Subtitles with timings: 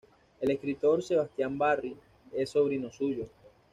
[0.39, 1.95] El escritor Sebastian Barry
[2.33, 3.27] es sobrino suyo.